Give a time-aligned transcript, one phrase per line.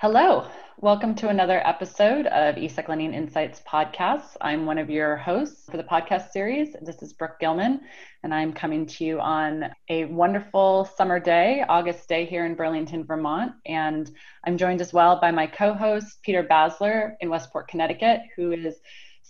[0.00, 0.46] Hello,
[0.78, 4.34] welcome to another episode of ESEC Lending Insights podcast.
[4.40, 6.74] I'm one of your hosts for the podcast series.
[6.80, 7.82] This is Brooke Gillman,
[8.22, 13.04] and I'm coming to you on a wonderful summer day, August day here in Burlington,
[13.04, 13.52] Vermont.
[13.66, 14.10] And
[14.46, 18.80] I'm joined as well by my co host, Peter Bassler in Westport, Connecticut, who is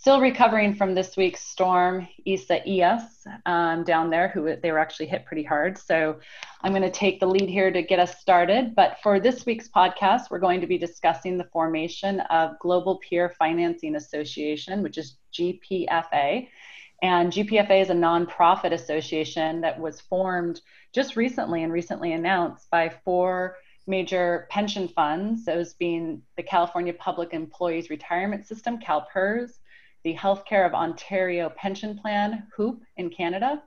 [0.00, 3.02] still recovering from this week's storm Isaias
[3.44, 5.76] um, down there who they were actually hit pretty hard.
[5.76, 6.18] So
[6.62, 8.74] i'm going to take the lead here to get us started.
[8.74, 13.34] But for this week's podcast we're going to be discussing the formation of global peer
[13.38, 16.48] financing association which is gpfa
[17.02, 20.62] and gpfa is a nonprofit association that was formed
[20.94, 27.32] just recently and recently announced by four major pension funds, those being the California Public
[27.32, 29.58] Employees Retirement System, CalPERS,
[30.02, 33.62] the Healthcare of Ontario Pension Plan, HOOPP, in Canada,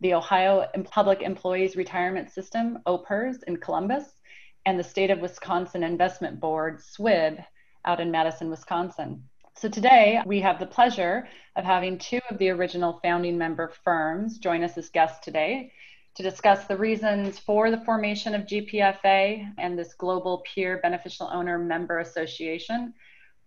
[0.00, 4.20] the Ohio Public Employees Retirement System, OPERS, in Columbus,
[4.66, 7.44] and the State of Wisconsin Investment Board, SWIB,
[7.84, 9.22] out in Madison, Wisconsin.
[9.54, 14.38] So today we have the pleasure of having two of the original founding member firms
[14.38, 15.72] join us as guests today
[16.14, 21.58] to discuss the reasons for the formation of GPFA and this global peer beneficial owner
[21.58, 22.94] member association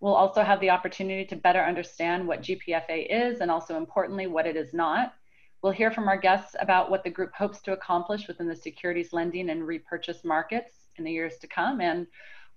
[0.04, 4.46] We'll also have the opportunity to better understand what GPFA is and also importantly, what
[4.46, 5.14] it is not.
[5.62, 9.14] We'll hear from our guests about what the group hopes to accomplish within the securities
[9.14, 12.06] lending and repurchase markets in the years to come and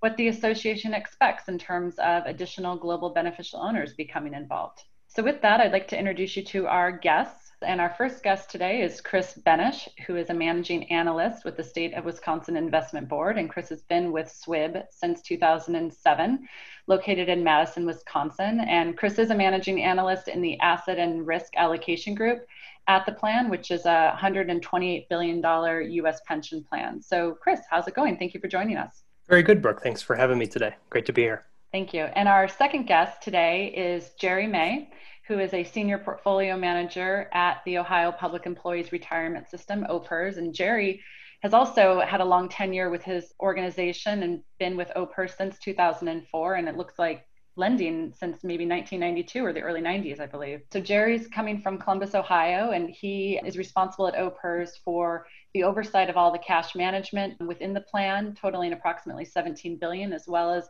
[0.01, 4.83] what the association expects in terms of additional global beneficial owners becoming involved.
[5.07, 7.46] So with that, I'd like to introduce you to our guests.
[7.63, 11.63] And our first guest today is Chris Benish, who is a managing analyst with the
[11.63, 13.39] State of Wisconsin Investment Board.
[13.39, 16.47] And Chris has been with SWIB since 2007,
[16.85, 18.59] located in Madison, Wisconsin.
[18.59, 22.45] And Chris is a managing analyst in the Asset and Risk Allocation Group
[22.87, 27.01] at the plan, which is a $128 billion US pension plan.
[27.01, 28.17] So, Chris, how's it going?
[28.17, 29.01] Thank you for joining us.
[29.27, 29.81] Very good, Brooke.
[29.81, 30.75] Thanks for having me today.
[30.91, 31.43] Great to be here.
[31.71, 32.03] Thank you.
[32.03, 34.89] And our second guest today is Jerry May
[35.27, 40.37] who is a senior portfolio manager at the Ohio Public Employees Retirement System, OPERS.
[40.37, 41.01] And Jerry
[41.43, 46.55] has also had a long tenure with his organization and been with OPERS since 2004.
[46.55, 47.25] And it looks like
[47.57, 50.61] lending since maybe 1992 or the early 90s, I believe.
[50.71, 56.09] So Jerry's coming from Columbus, Ohio, and he is responsible at OPERS for the oversight
[56.09, 60.69] of all the cash management within the plan, totaling approximately 17 billion, as well as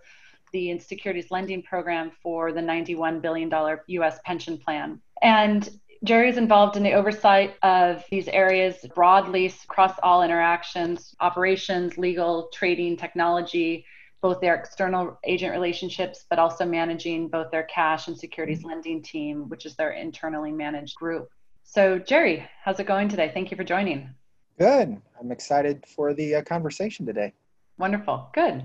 [0.52, 3.52] the securities lending program for the $91 billion
[3.88, 5.02] US pension plan.
[5.22, 5.70] And
[6.04, 12.50] Jerry is involved in the oversight of these areas broadly across all interactions, operations, legal,
[12.54, 13.86] trading, technology,
[14.22, 19.50] both their external agent relationships, but also managing both their cash and securities lending team,
[19.50, 21.30] which is their internally managed group.
[21.64, 23.32] So, Jerry, how's it going today?
[23.34, 24.10] Thank you for joining.
[24.58, 25.02] Good.
[25.20, 27.34] I'm excited for the uh, conversation today.
[27.78, 28.30] Wonderful.
[28.34, 28.64] Good.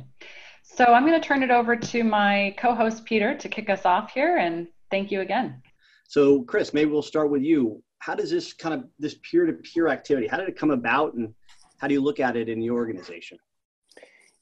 [0.63, 4.13] So I'm going to turn it over to my co-host Peter to kick us off
[4.13, 5.63] here, and thank you again.
[6.09, 7.83] So, Chris, maybe we'll start with you.
[7.99, 10.27] How does this kind of this peer-to-peer activity?
[10.27, 11.35] How did it come about, and
[11.79, 13.39] how do you look at it in the organization?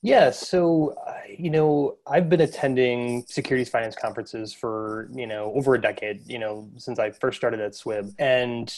[0.03, 5.75] Yeah, so uh, you know, I've been attending securities finance conferences for you know over
[5.75, 6.27] a decade.
[6.27, 8.73] You know, since I first started at SWIB, and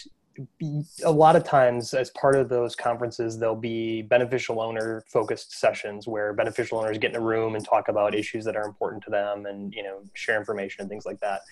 [1.04, 6.08] a lot of times as part of those conferences there'll be beneficial owner focused sessions
[6.08, 9.10] where beneficial owners get in a room and talk about issues that are important to
[9.10, 11.42] them and you know share information and things like that.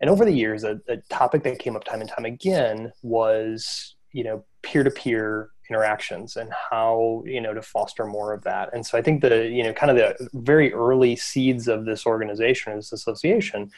[0.00, 3.96] And over the years a, a topic that came up time and time again was
[4.12, 8.70] you know peer-to-peer interactions and how you know to foster more of that.
[8.72, 12.06] And so i think the you know kind of the very early seeds of this
[12.06, 13.70] organization this association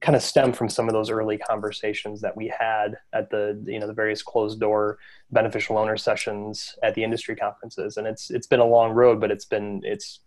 [0.00, 3.80] kind of stem from some of those early conversations that we had at the you
[3.80, 4.98] know the various closed door
[5.30, 7.96] beneficial owner sessions at the industry conferences.
[7.96, 10.20] And it's it's been a long road but it's been it's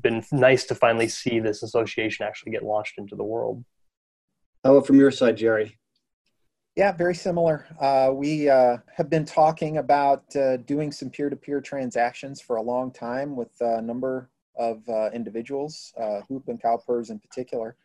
[0.00, 3.64] been nice to finally see this association actually get launched into the world.
[4.64, 5.78] How about from your side jerry
[6.76, 7.66] yeah, very similar.
[7.80, 12.92] Uh, we uh, have been talking about uh, doing some peer-to-peer transactions for a long
[12.92, 17.76] time with a number of uh, individuals, uh, HOOPP and CalPERS in particular.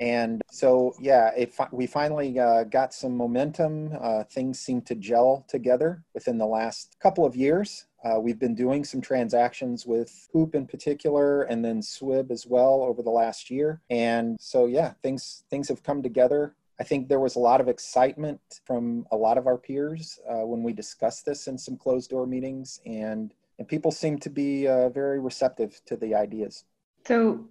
[0.00, 3.96] And so, yeah, it, we finally uh, got some momentum.
[4.30, 7.86] things seem to gel together within the last couple of years.
[8.18, 13.02] we've been doing some transactions with HOOPP in particular, and then SWIB as well over
[13.02, 13.82] the last year.
[13.90, 17.68] And so, yeah, things things have come together I think there was a lot of
[17.68, 22.10] excitement from a lot of our peers uh, when we discussed this in some closed
[22.10, 26.64] door meetings, and and people seem to be uh, very receptive to the ideas.
[27.06, 27.46] So,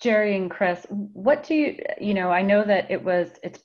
[0.00, 2.30] Jerry and Chris, what do you you know?
[2.30, 3.60] I know that it was it's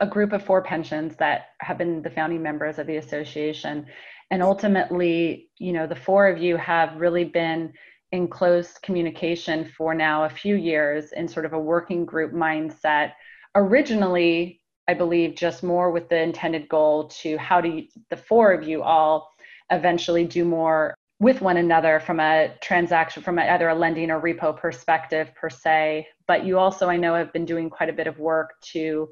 [0.00, 3.86] a group of four pensions that have been the founding members of the association,
[4.30, 7.72] and ultimately, you know, the four of you have really been
[8.10, 13.12] in close communication for now a few years in sort of a working group mindset.
[13.54, 18.66] Originally, I believe just more with the intended goal to how do the four of
[18.66, 19.30] you all
[19.70, 24.56] eventually do more with one another from a transaction from either a lending or repo
[24.56, 26.08] perspective per se.
[26.26, 29.08] But you also i know have been doing quite a bit of work to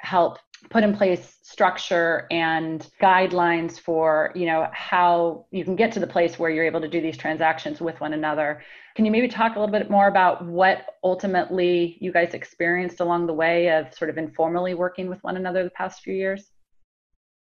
[0.00, 0.38] help
[0.70, 6.06] put in place structure and guidelines for you know how you can get to the
[6.06, 8.62] place where you're able to do these transactions with one another
[8.98, 13.28] can you maybe talk a little bit more about what ultimately you guys experienced along
[13.28, 16.50] the way of sort of informally working with one another the past few years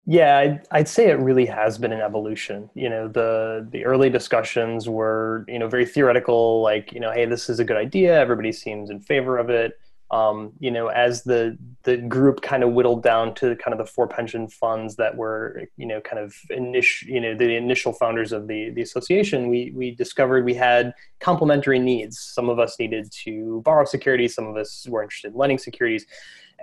[0.05, 2.69] yeah, I'd, I'd, say it really has been an evolution.
[2.73, 7.25] You know, the the early discussions were, you know, very theoretical, like, you know, hey,
[7.25, 8.19] this is a good idea.
[8.19, 9.79] Everybody seems in favor of it.
[10.13, 13.91] Um, you know, as the the group kind of whittled down to kind of the
[13.91, 18.31] four pension funds that were, you know, kind of initial, you know, the initial founders
[18.31, 22.19] of the the association, we we discovered we had complementary needs.
[22.19, 26.05] Some of us needed to borrow securities, some of us were interested in lending securities.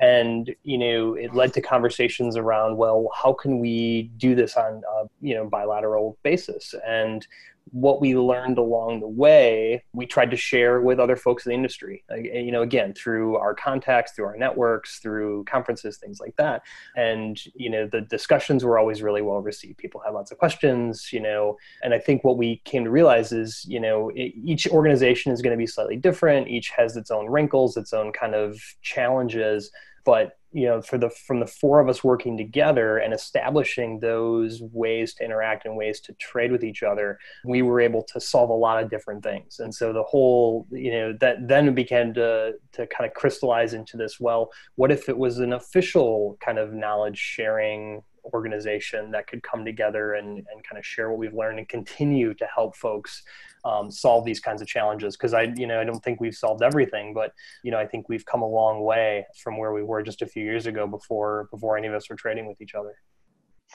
[0.01, 4.83] And you know it led to conversations around well how can we do this on
[4.97, 6.73] a you know bilateral basis?
[6.87, 7.27] And
[7.73, 11.55] what we learned along the way we tried to share with other folks in the
[11.55, 12.05] industry.
[12.11, 16.63] You know again through our contacts through our networks through conferences things like that.
[16.97, 19.79] And you know the discussions were always really well received.
[19.79, 23.33] People had lots of questions you know and i think what we came to realize
[23.33, 26.49] is you know each organization is going to be slightly different.
[26.49, 29.71] Each has its own wrinkles its own kind of challenges
[30.11, 34.61] but you know for the from the four of us working together and establishing those
[34.73, 38.51] ways to interact and ways to trade with each other we were able to solve
[38.51, 39.61] a lot of different things.
[39.61, 43.97] And so the whole you know that then began to to kind of crystallize into
[43.97, 48.03] this well what if it was an official kind of knowledge sharing
[48.33, 52.35] organization that could come together and, and kind of share what we've learned and continue
[52.35, 53.23] to help folks
[53.65, 56.63] um, solve these kinds of challenges because I, you know, I don't think we've solved
[56.63, 57.33] everything, but
[57.63, 60.27] you know, I think we've come a long way from where we were just a
[60.27, 62.95] few years ago before before any of us were trading with each other.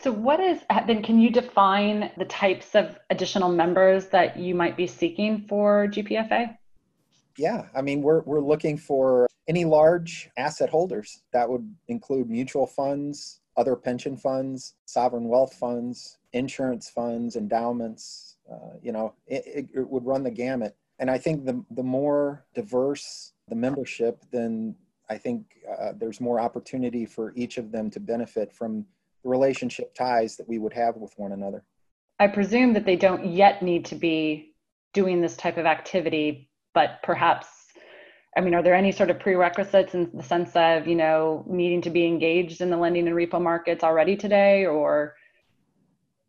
[0.02, 1.02] So, what is then?
[1.02, 6.58] Can you define the types of additional members that you might be seeking for GPFA?
[7.38, 11.22] Yeah, I mean, we're we're looking for any large asset holders.
[11.34, 18.78] That would include mutual funds, other pension funds, sovereign wealth funds, insurance funds, endowments, uh,
[18.82, 20.76] you know, it, it, would run the gamut.
[21.00, 24.76] And I think the, the more diverse the membership, then
[25.10, 25.46] I think
[25.80, 28.86] uh, there's more opportunity for each of them to benefit from
[29.24, 31.64] the relationship ties that we would have with one another.
[32.20, 34.54] I presume that they don't yet need to be
[34.94, 37.48] doing this type of activity, but perhaps,
[38.36, 41.82] I mean, are there any sort of prerequisites in the sense of, you know, needing
[41.84, 45.16] to be engaged in the lending and repo markets already today or?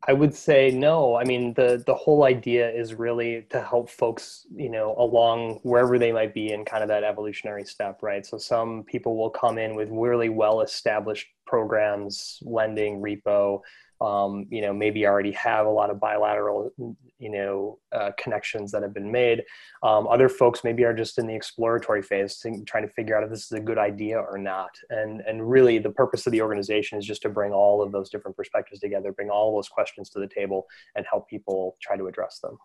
[0.08, 1.16] I would say no.
[1.16, 5.98] I mean, the the whole idea is really to help folks, you know, along wherever
[5.98, 8.24] they might be in kind of that evolutionary step, right?
[8.24, 13.62] So some people will come in with really well established programs, lending, repo,
[14.00, 16.70] um, you know, maybe already have a lot of bilateral,
[17.18, 19.42] you know, uh, connections that have been made.
[19.82, 23.30] Um, other folks maybe are just in the exploratory phase, trying to figure out if
[23.30, 24.70] this is a good idea or not.
[24.90, 28.10] And and really, the purpose of the organization is just to bring all of those
[28.10, 32.06] different perspectives together, bring all those questions to the table, and help people try to
[32.06, 32.58] address them.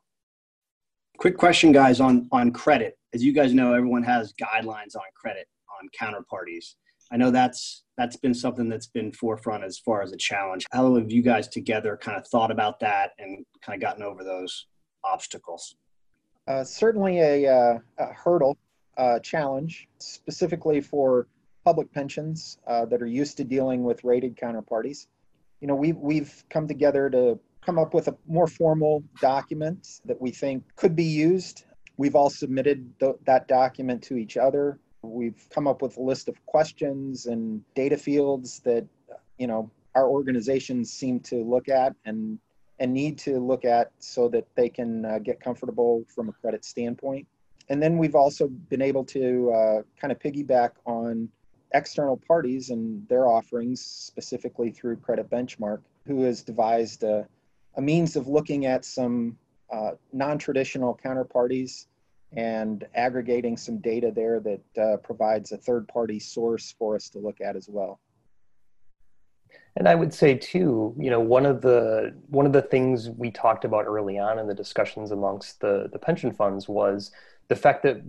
[1.17, 2.97] Quick question, guys, on on credit.
[3.13, 5.47] As you guys know, everyone has guidelines on credit
[5.81, 6.75] on counterparties.
[7.11, 10.65] I know that's that's been something that's been forefront as far as a challenge.
[10.71, 14.23] How have you guys together kind of thought about that and kind of gotten over
[14.23, 14.67] those
[15.03, 15.75] obstacles?
[16.47, 18.57] Uh, certainly a, uh, a hurdle,
[18.97, 21.27] uh, challenge, specifically for
[21.63, 25.07] public pensions uh, that are used to dealing with rated counterparties.
[25.59, 30.19] You know, we've, we've come together to come up with a more formal document that
[30.19, 31.65] we think could be used.
[31.97, 36.27] We've all submitted th- that document to each other We've come up with a list
[36.27, 38.85] of questions and data fields that,
[39.37, 42.39] you know, our organizations seem to look at and
[42.79, 46.65] and need to look at so that they can uh, get comfortable from a credit
[46.65, 47.27] standpoint.
[47.69, 51.29] And then we've also been able to uh, kind of piggyback on
[51.73, 57.27] external parties and their offerings, specifically through Credit Benchmark, who has devised a,
[57.75, 59.37] a means of looking at some
[59.71, 61.85] uh, non traditional counterparties
[62.35, 67.19] and aggregating some data there that uh, provides a third party source for us to
[67.19, 67.99] look at as well.
[69.75, 73.31] And I would say too, you know, one of the one of the things we
[73.31, 77.11] talked about early on in the discussions amongst the the pension funds was
[77.47, 78.01] the fact that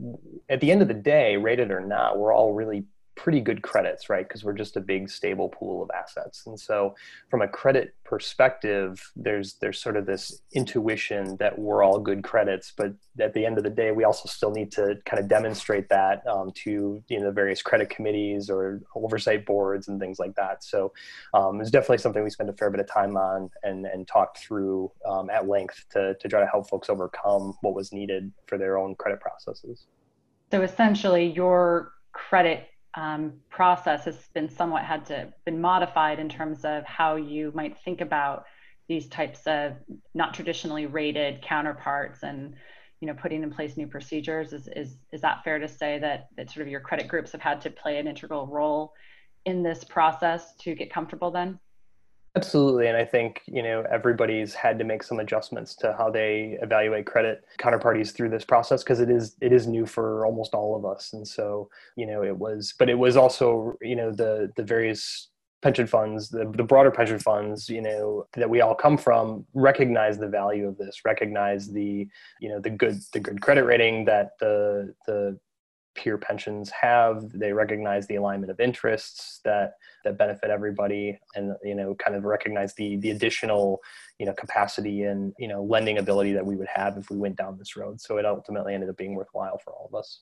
[0.49, 4.09] at the end of the day, rated or not, we're all really pretty good credits,
[4.09, 4.27] right?
[4.27, 6.47] Because we're just a big stable pool of assets.
[6.47, 6.95] And so
[7.31, 12.73] from a credit perspective, there's there's sort of this intuition that we're all good credits,
[12.77, 15.89] but at the end of the day, we also still need to kind of demonstrate
[15.91, 20.35] that um, to you know the various credit committees or oversight boards and things like
[20.35, 20.65] that.
[20.65, 20.93] So
[21.35, 24.39] um, it's definitely something we spend a fair bit of time on and and talked
[24.39, 28.59] through um, at length to to try to help folks overcome what was needed for
[28.59, 29.87] their own credit processes.
[30.51, 36.65] So essentially, your credit um, process has been somewhat had to been modified in terms
[36.65, 38.45] of how you might think about
[38.89, 39.75] these types of
[40.15, 42.55] not traditionally rated counterparts and
[43.01, 44.53] you know putting in place new procedures.
[44.53, 47.41] Is is, is that fair to say that that sort of your credit groups have
[47.41, 48.93] had to play an integral role
[49.45, 51.59] in this process to get comfortable then
[52.35, 52.87] Absolutely.
[52.87, 57.05] And I think, you know, everybody's had to make some adjustments to how they evaluate
[57.05, 60.87] credit counterparties through this process because it is it is new for almost all of
[60.87, 61.13] us.
[61.13, 65.29] And so, you know, it was but it was also, you know, the the various
[65.61, 70.17] pension funds, the, the broader pension funds, you know, that we all come from recognize
[70.17, 72.09] the value of this, recognize the,
[72.41, 75.39] you know, the good the good credit rating that the the
[75.95, 81.75] peer pensions have they recognize the alignment of interests that that benefit everybody and you
[81.75, 83.79] know kind of recognize the the additional
[84.19, 87.37] you know capacity and you know lending ability that we would have if we went
[87.37, 88.01] down this road.
[88.01, 90.21] So it ultimately ended up being worthwhile for all of us.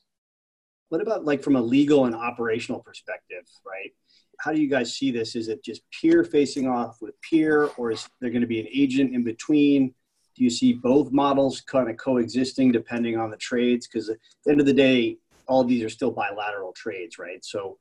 [0.89, 3.91] What about like from a legal and operational perspective right?
[4.39, 5.35] How do you guys see this?
[5.35, 8.67] Is it just peer facing off with peer or is there going to be an
[8.73, 9.93] agent in between?
[10.35, 13.87] Do you see both models kind of coexisting depending on the trades?
[13.87, 17.43] Because at the end of the day all these are still bilateral trades, right?
[17.43, 17.77] So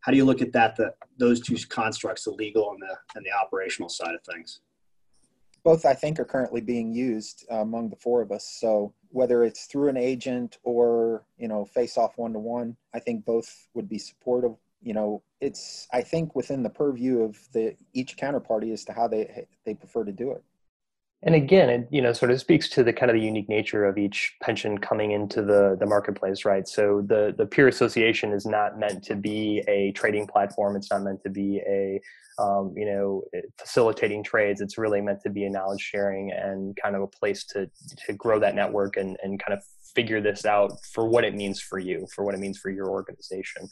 [0.00, 3.24] how do you look at that, the, those two constructs, the legal and the, and
[3.24, 4.60] the operational side of things?
[5.64, 8.56] Both, I think, are currently being used uh, among the four of us.
[8.60, 13.00] So whether it's through an agent or, you know, face off one to one, I
[13.00, 14.52] think both would be supportive.
[14.80, 19.08] You know, it's, I think, within the purview of the each counterparty as to how
[19.08, 20.44] they, they prefer to do it
[21.22, 23.84] and again it you know sort of speaks to the kind of the unique nature
[23.84, 26.68] of each pension coming into the the marketplace right?
[26.68, 30.76] So the the peer association is not meant to be a trading platform.
[30.76, 32.00] It's not meant to be a
[32.38, 33.22] um, you know
[33.58, 34.60] facilitating trades.
[34.60, 37.70] It's really meant to be a knowledge sharing and kind of a place to
[38.06, 41.58] to grow that network and and kind of figure this out for what it means
[41.58, 43.66] for you for what it means for your organization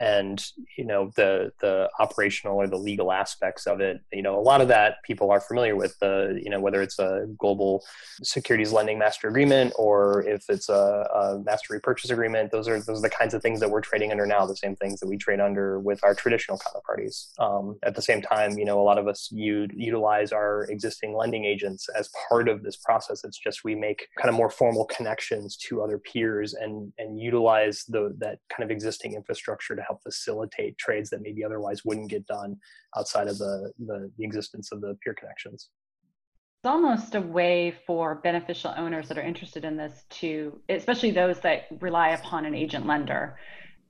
[0.00, 0.44] and
[0.76, 4.00] you know the the operational or the legal aspects of it.
[4.12, 6.98] You know a lot of that people are familiar with the you know whether it's
[6.98, 7.84] a global
[8.22, 10.72] securities lending master agreement or if it's a,
[11.14, 14.10] a, master repurchase agreement those are those are the kinds of things that we're trading
[14.10, 17.28] under now the same things that we trade under with our traditional counterparties.
[17.38, 21.14] Um, at the same time you know a lot of us u- utilize our existing
[21.14, 23.24] lending agents as part of this process.
[23.24, 27.84] It's just we make kind of more formal connections to other peers and and utilize
[27.88, 32.26] the that kind of existing infrastructure to help facilitate trades that maybe otherwise wouldn't get
[32.26, 32.56] done
[32.96, 35.70] outside of the, the, the existence of the peer connections.
[36.62, 41.38] It's almost a way for beneficial owners that are interested in this to especially those
[41.40, 43.38] that rely upon an agent lender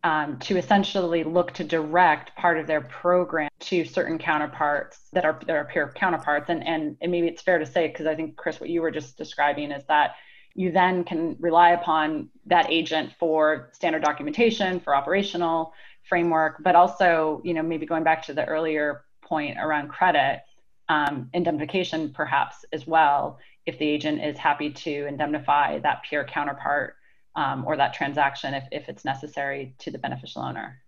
[0.04, 5.40] um, to essentially look to direct part of their program to certain counterparts that are
[5.48, 6.50] are peer counterparts.
[6.50, 8.90] And and, and maybe it's fair to say because i think chris what you were
[8.90, 10.16] just describing is that
[10.56, 17.42] you then can rely upon that agent for standard documentation for operational framework, but also,
[17.44, 20.42] you know, maybe going back to the earlier point around credit,
[20.88, 26.94] um, indemnification perhaps as well, if the agent is happy to indemnify that peer counterpart
[27.34, 30.80] um, or that transaction if, if it's necessary to the beneficial owner.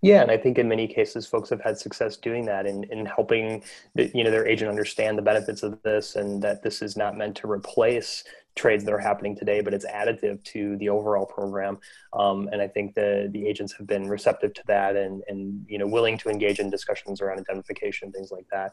[0.00, 3.06] Yeah, and I think in many cases, folks have had success doing that in, in
[3.06, 3.62] helping
[3.94, 7.16] the, you know their agent understand the benefits of this, and that this is not
[7.16, 11.78] meant to replace trades that are happening today, but it's additive to the overall program.
[12.12, 15.78] Um, and I think the the agents have been receptive to that and and you
[15.78, 18.72] know willing to engage in discussions around indemnification, things like that.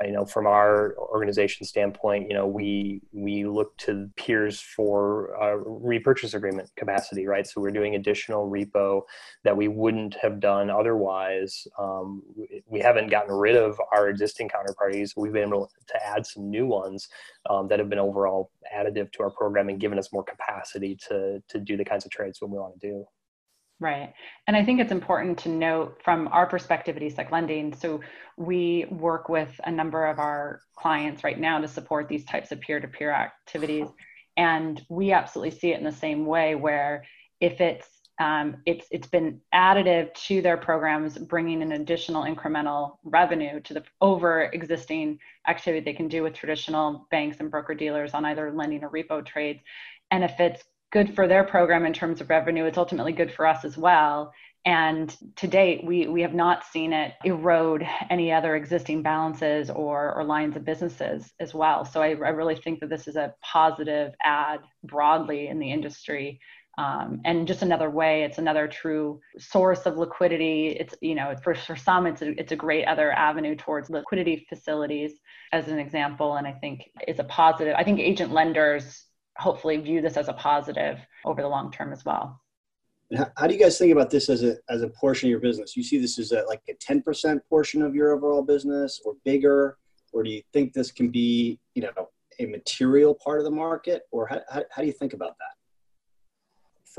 [0.00, 6.34] I know from our organization standpoint, you know we we look to peers for repurchase
[6.34, 7.46] agreement capacity, right?
[7.46, 9.02] So we're doing additional repo
[9.44, 11.66] that we wouldn't have done otherwise.
[11.78, 12.22] Um,
[12.66, 15.12] we haven't gotten rid of our existing counterparties.
[15.16, 17.08] We've been able to add some new ones
[17.50, 21.42] um, that have been overall additive to our program and given us more capacity to
[21.48, 23.04] to do the kinds of trades when we want to do.
[23.80, 24.12] Right.
[24.48, 27.72] And I think it's important to note from our perspective at ESEC Lending.
[27.72, 28.00] So
[28.36, 32.60] we work with a number of our clients right now to support these types of
[32.60, 33.86] peer to peer activities.
[34.36, 37.04] And we absolutely see it in the same way where
[37.40, 43.60] if it's um, it's it's been additive to their programs, bringing an additional incremental revenue
[43.60, 48.24] to the over existing activity they can do with traditional banks and broker dealers on
[48.24, 49.60] either lending or repo trades.
[50.10, 53.46] And if it's good for their program in terms of revenue, it's ultimately good for
[53.46, 54.32] us as well.
[54.64, 60.14] And to date, we, we have not seen it erode any other existing balances or,
[60.14, 61.84] or lines of businesses as well.
[61.84, 66.40] So I, I really think that this is a positive add broadly in the industry
[66.78, 70.68] um, and just another way it's another true source of liquidity.
[70.68, 74.46] It's you know for, for some it's a, it's a great other avenue towards liquidity
[74.48, 75.18] facilities
[75.52, 77.74] as an example and i think it's a positive.
[77.76, 79.04] I think agent lenders
[79.36, 82.40] hopefully view this as a positive over the long term as well.
[83.36, 85.76] How do you guys think about this as a as a portion of your business?
[85.76, 89.78] You see this as a, like a 10% portion of your overall business or bigger
[90.12, 92.08] or do you think this can be you know
[92.38, 94.02] a material part of the market?
[94.12, 95.57] Or how, how, how do you think about that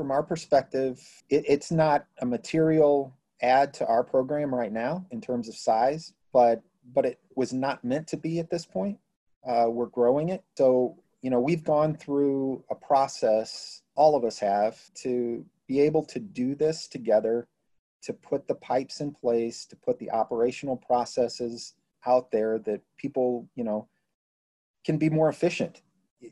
[0.00, 5.20] from our perspective, it, it's not a material add to our program right now in
[5.20, 6.62] terms of size, but
[6.94, 8.98] but it was not meant to be at this point.
[9.46, 13.82] Uh, we're growing it, so you know we've gone through a process.
[13.94, 17.46] All of us have to be able to do this together,
[18.04, 21.74] to put the pipes in place, to put the operational processes
[22.06, 23.86] out there that people you know
[24.82, 25.82] can be more efficient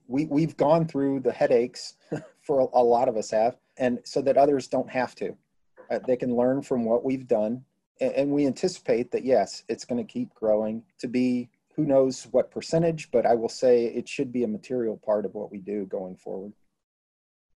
[0.07, 1.95] we, we've gone through the headaches
[2.49, 5.37] for a, a, lot of us have and so that others don't have to.
[5.91, 7.63] Uh, they can learn from what we've done
[8.01, 12.27] and, and we anticipate that yes it's going to keep growing to be who knows
[12.31, 15.59] what percentage but i will say it should be a material part of what we
[15.59, 16.53] do going forward.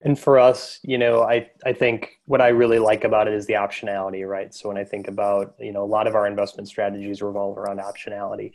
[0.03, 3.47] And for us you know i i think what i really like about it is
[3.47, 4.55] the optionality right?
[4.55, 7.81] So when i think about you know a lot of our investment strategies revolve around
[7.81, 8.53] optionality.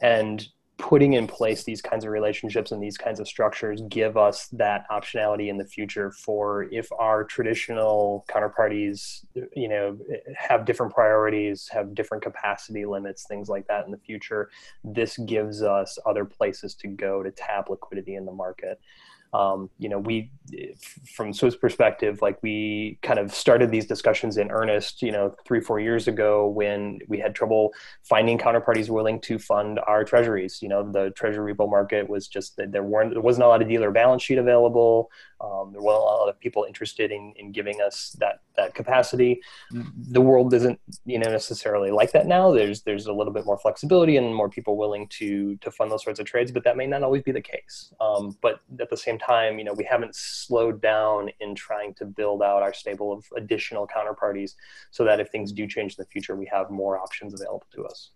[0.00, 0.48] And
[0.84, 4.84] putting in place these kinds of relationships and these kinds of structures give us that
[4.90, 9.24] optionality in the future for if our traditional counterparties
[9.56, 9.96] you know
[10.36, 14.50] have different priorities have different capacity limits things like that in the future
[14.84, 18.78] this gives us other places to go to tap liquidity in the market
[19.34, 20.30] um, you know, we,
[21.16, 25.60] from SWIB's perspective, like we kind of started these discussions in earnest, you know, three,
[25.60, 27.72] four years ago when we had trouble
[28.04, 30.62] finding counterparties willing to fund our treasuries.
[30.62, 33.60] You know, the treasury repo market was just that there weren't, there wasn't a lot
[33.60, 35.10] of dealer balance sheet available.
[35.40, 39.42] Um, there weren't a lot of people interested in, in giving us that, that capacity.
[40.10, 42.52] The world isn't, you know, necessarily like that now.
[42.52, 46.04] There's, there's a little bit more flexibility and more people willing to, to fund those
[46.04, 47.92] sorts of trades, but that may not always be the case.
[48.00, 49.23] Um, but at the same time,
[49.58, 53.86] you know, we haven't slowed down in trying to build out our stable of additional
[53.86, 54.52] counterparties
[54.90, 57.84] so that if things do change in the future, we have more options available to
[57.84, 58.10] us.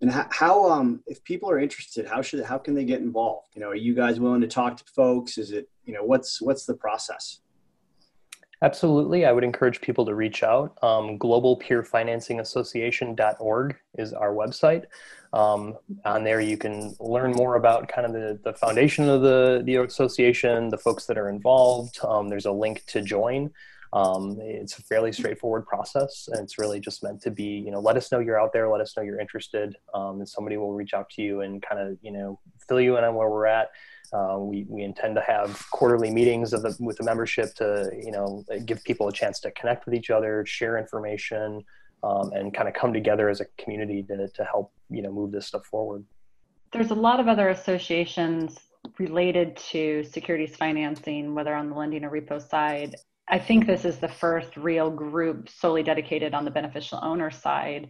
[0.00, 3.48] And how, how, um, if people are interested, how should, how can they get involved?
[3.54, 5.38] You know, are you guys willing to talk to folks?
[5.38, 7.40] Is it, you know, what's, what's the process?
[8.62, 9.26] Absolutely.
[9.26, 10.76] I would encourage people to reach out.
[10.82, 14.84] Um, globalpeerfinancingassociation.org is our website.
[15.32, 19.62] Um, on there, you can learn more about kind of the, the foundation of the,
[19.66, 21.98] the association, the folks that are involved.
[22.04, 23.50] Um, there's a link to join.
[23.92, 27.78] Um, it's a fairly straightforward process, and it's really just meant to be, you know,
[27.78, 30.72] let us know you're out there, let us know you're interested, um, and somebody will
[30.72, 33.46] reach out to you and kind of, you know, fill you in on where we're
[33.46, 33.68] at.
[34.12, 38.12] Uh, we, we intend to have quarterly meetings of the, with the membership to, you
[38.12, 41.64] know, give people a chance to connect with each other, share information,
[42.02, 45.32] um, and kind of come together as a community to, to help, you know, move
[45.32, 46.04] this stuff forward.
[46.72, 48.58] There's a lot of other associations
[48.98, 52.96] related to securities financing, whether on the lending or repo side.
[53.28, 57.88] I think this is the first real group solely dedicated on the beneficial owner side.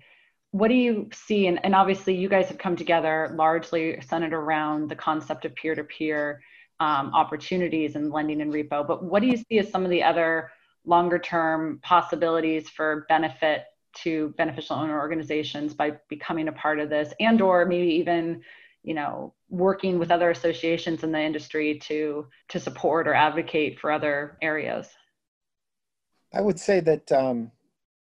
[0.54, 1.48] What do you see?
[1.48, 5.74] And, and obviously, you guys have come together largely centered around the concept of peer
[5.74, 6.40] to peer
[6.78, 8.86] opportunities and lending and repo.
[8.86, 10.52] But what do you see as some of the other
[10.84, 13.64] longer term possibilities for benefit
[14.02, 18.40] to beneficial owner organizations by becoming a part of this and or maybe even
[18.84, 23.90] you know working with other associations in the industry to to support or advocate for
[23.90, 24.88] other areas
[26.34, 27.52] I would say that, um,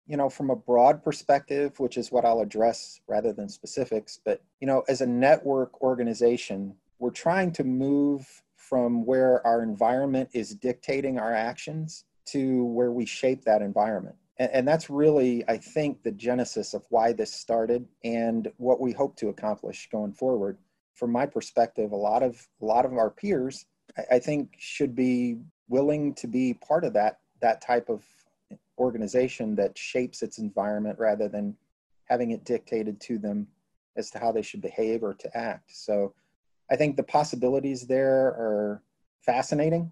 [0.08, 4.42] you know, from a broad perspective, which is what I'll address rather than specifics, but,
[4.60, 10.56] you know, as a network organization, we're trying to move from where our environment is
[10.56, 14.16] dictating our actions to where we shape that environment.
[14.38, 18.92] And, and that's really, I think, the genesis of why this started and what we
[18.92, 20.58] hope to accomplish going forward.
[20.96, 23.66] From my perspective, a lot of a lot of our peers,
[23.98, 25.38] I, I think, should be
[25.68, 28.06] willing to be part of that that type of
[28.82, 31.56] organization that shapes its environment rather than
[32.06, 33.48] having it dictated to them
[33.96, 35.70] as to how they should behave or to act.
[35.86, 36.14] So
[36.72, 38.82] I think the possibilities there are
[39.22, 39.92] fascinating,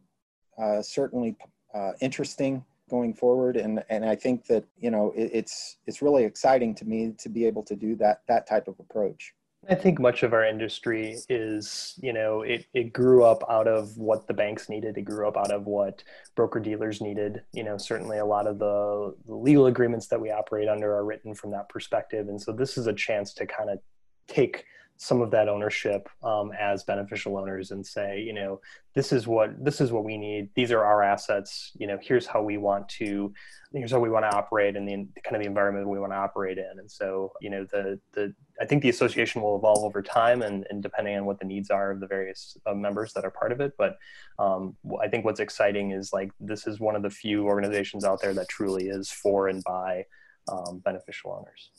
[0.62, 1.36] uh, certainly
[1.73, 3.56] uh, interesting going forward.
[3.58, 7.30] And, and I think that, you know, it, it's, it's really exciting to me to
[7.30, 9.34] be able to do that, that type of approach.
[9.67, 13.98] I think much of our industry is, you know, it, it grew up out of
[13.98, 14.98] what the banks needed.
[14.98, 16.04] It grew up out of what
[16.36, 17.41] broker dealers needed.
[17.52, 21.04] You know, certainly a lot of the, the legal agreements that we operate under are
[21.04, 22.30] written from that perspective.
[22.30, 23.80] And so this is a chance to kind of
[24.28, 24.63] take
[25.01, 28.59] some of that ownership um, as beneficial owners and say, you know,
[28.93, 30.49] this is what this is what we need.
[30.55, 31.71] These are our assets.
[31.79, 33.33] You know, here's how we want to,
[33.71, 36.17] here's how we want to operate in the kind of the environment we want to
[36.17, 36.79] operate in.
[36.79, 40.67] And so, you know, the the I think the association will evolve over time and,
[40.69, 43.53] and depending on what the needs are of the various uh, members that are part
[43.53, 43.75] of it.
[43.77, 43.95] But
[44.38, 48.21] um, I think what's exciting is like this is one of the few organizations out
[48.21, 50.07] there that truly is for and by
[50.51, 51.69] um, beneficial owners.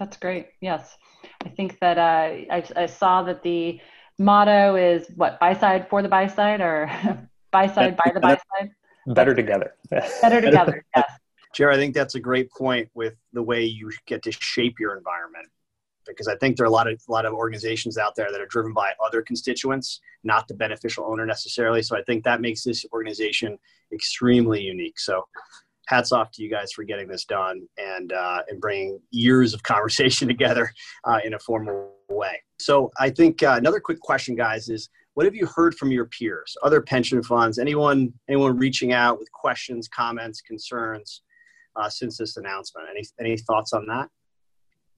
[0.00, 0.48] That's great.
[0.62, 0.96] Yes.
[1.44, 3.78] I think that uh, I, I, saw that the
[4.18, 6.90] motto is what buy side for the buy side or
[7.52, 8.70] buy side by the buy side.
[9.08, 9.74] Better together.
[10.22, 10.84] Better together.
[10.96, 11.12] Yes.
[11.54, 14.96] Jared, I think that's a great point with the way you get to shape your
[14.96, 15.46] environment.
[16.06, 18.40] Because I think there are a lot of a lot of organizations out there that
[18.40, 21.82] are driven by other constituents, not the beneficial owner necessarily.
[21.82, 23.58] So I think that makes this organization
[23.92, 24.98] extremely unique.
[24.98, 25.24] So
[25.90, 29.62] hats off to you guys for getting this done and uh, and bringing years of
[29.74, 30.72] conversation together
[31.04, 32.40] uh, in a formal way.
[32.60, 36.06] So I think uh, another quick question, guys, is what have you heard from your
[36.06, 41.22] peers, other pension funds, anyone anyone reaching out with questions, comments, concerns
[41.76, 42.86] uh, since this announcement?
[42.90, 44.08] Any any thoughts on that?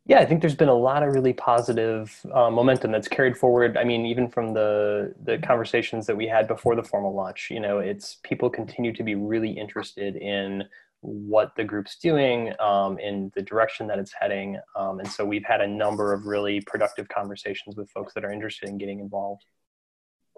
[0.04, 3.76] Yeah, I think there's been a lot of really positive uh, momentum that's carried forward.
[3.76, 7.60] I mean, even from the the conversations that we had before the formal launch, you
[7.60, 10.64] know, it's people continue to be really interested in
[11.02, 15.44] what the group's doing, um, in the direction that it's heading, um, and so we've
[15.44, 19.44] had a number of really productive conversations with folks that are interested in getting involved.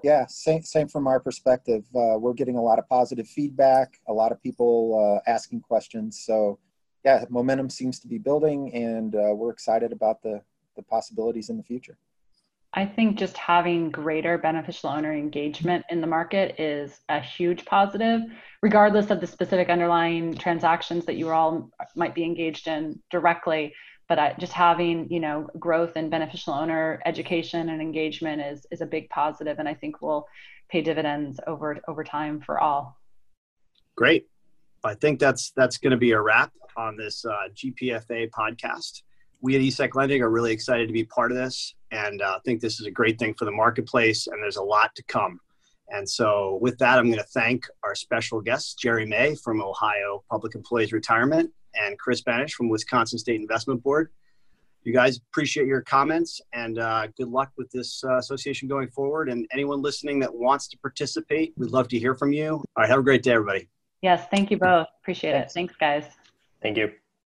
[0.03, 1.85] Yeah, same same from our perspective.
[1.94, 6.22] Uh, we're getting a lot of positive feedback, a lot of people uh, asking questions.
[6.27, 6.59] So
[7.05, 10.42] yeah, momentum seems to be building, and uh, we're excited about the
[10.77, 11.96] the possibilities in the future.
[12.76, 18.22] I think just having greater beneficial owner engagement in the market is a huge positive,
[18.62, 23.72] regardless of the specific underlying transactions that you all might be engaged in directly.
[24.08, 28.87] But just having you know growth in beneficial owner education and engagement is is a
[28.87, 30.26] big positive, and I think will
[30.68, 32.98] pay dividends over over time for all.
[33.96, 34.26] Great.
[34.82, 39.02] I think that's that's going to be a wrap on this uh, GPFA podcast.
[39.40, 42.61] We at ESEC Lending are really excited to be part of this, and uh, think
[42.61, 44.27] this is a great thing for the marketplace.
[44.27, 45.40] And there's a lot to come.
[45.88, 50.25] And so, with that, I'm going to thank our special guests, Jerry May from Ohio
[50.31, 54.11] Public Employees Retirement and Chris Benish from Wisconsin State Investment Board.
[54.85, 59.31] You guys appreciate your comments and uh, good luck with this uh, association going forward.
[59.31, 62.51] And anyone listening that wants to participate, we'd love to hear from you.
[62.53, 63.68] All right, have a great day, everybody.
[64.03, 64.88] Yes, thank you both.
[65.01, 65.51] Appreciate it.
[65.51, 66.05] Thanks, guys.
[66.61, 66.92] Thank you.